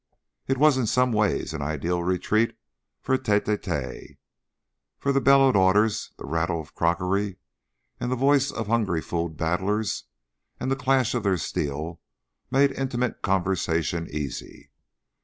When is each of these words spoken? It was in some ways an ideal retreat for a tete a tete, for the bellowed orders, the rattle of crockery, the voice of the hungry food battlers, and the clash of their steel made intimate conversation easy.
It 0.47 0.57
was 0.57 0.79
in 0.79 0.87
some 0.87 1.11
ways 1.11 1.53
an 1.53 1.61
ideal 1.61 2.01
retreat 2.01 2.57
for 3.03 3.13
a 3.13 3.19
tete 3.19 3.47
a 3.47 3.55
tete, 3.55 4.17
for 4.97 5.11
the 5.11 5.21
bellowed 5.21 5.55
orders, 5.55 6.11
the 6.17 6.25
rattle 6.25 6.59
of 6.59 6.73
crockery, 6.73 7.37
the 7.99 8.07
voice 8.15 8.49
of 8.51 8.65
the 8.65 8.71
hungry 8.71 9.03
food 9.03 9.37
battlers, 9.37 10.05
and 10.59 10.71
the 10.71 10.75
clash 10.75 11.13
of 11.13 11.21
their 11.21 11.37
steel 11.37 12.01
made 12.49 12.71
intimate 12.71 13.21
conversation 13.21 14.07
easy. 14.09 14.71